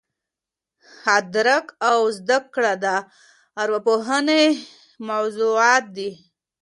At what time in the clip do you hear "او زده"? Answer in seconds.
1.89-2.37